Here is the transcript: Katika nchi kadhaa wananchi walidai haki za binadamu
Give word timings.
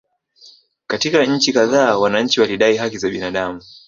Katika 0.87 1.25
nchi 1.25 1.53
kadhaa 1.53 1.97
wananchi 1.97 2.41
walidai 2.41 2.77
haki 2.77 2.97
za 2.97 3.09
binadamu 3.09 3.61